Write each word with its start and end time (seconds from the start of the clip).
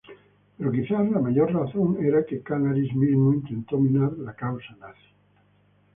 Pero 0.57 0.71
quizás 0.71 1.07
la 1.11 1.19
mayor 1.19 1.53
razón 1.53 2.03
era 2.03 2.25
que 2.25 2.41
Canaris 2.41 2.91
mismo 2.95 3.33
intentó 3.33 3.77
minar 3.77 4.11
la 4.17 4.33
causa 4.33 4.73
nazi. 4.79 5.05